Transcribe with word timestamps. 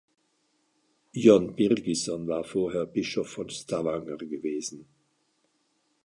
Jon 1.13 1.53
Birgisson 1.55 2.27
war 2.27 2.43
vorher 2.43 2.87
Bischof 2.87 3.29
von 3.29 3.51
Stavanger 3.51 4.17
gewesen. 4.17 4.87